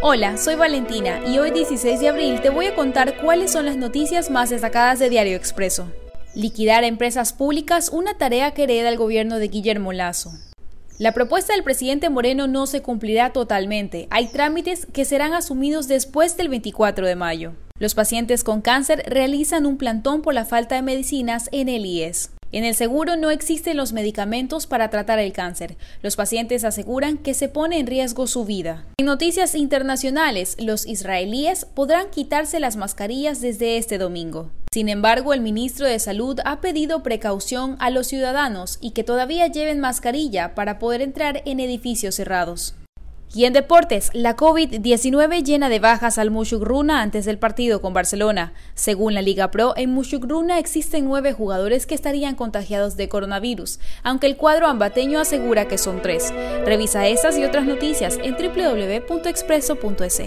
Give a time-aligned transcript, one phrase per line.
[0.00, 3.76] Hola, soy Valentina y hoy 16 de abril te voy a contar cuáles son las
[3.76, 5.90] noticias más destacadas de Diario Expreso.
[6.36, 10.30] Liquidar empresas públicas, una tarea que hereda el gobierno de Guillermo Lazo.
[11.00, 14.06] La propuesta del presidente Moreno no se cumplirá totalmente.
[14.10, 17.54] Hay trámites que serán asumidos después del 24 de mayo.
[17.80, 22.30] Los pacientes con cáncer realizan un plantón por la falta de medicinas en el IES.
[22.50, 25.76] En el seguro no existen los medicamentos para tratar el cáncer.
[26.02, 28.86] Los pacientes aseguran que se pone en riesgo su vida.
[28.98, 34.50] En noticias internacionales, los israelíes podrán quitarse las mascarillas desde este domingo.
[34.72, 39.46] Sin embargo, el ministro de Salud ha pedido precaución a los ciudadanos y que todavía
[39.48, 42.74] lleven mascarilla para poder entrar en edificios cerrados.
[43.34, 48.54] Y en deportes, la COVID-19 llena de bajas al Mushugruna antes del partido con Barcelona.
[48.74, 54.28] Según la Liga Pro, en Mushugruna existen nueve jugadores que estarían contagiados de coronavirus, aunque
[54.28, 56.32] el cuadro ambateño asegura que son tres.
[56.64, 60.22] Revisa estas y otras noticias en www.expreso.es.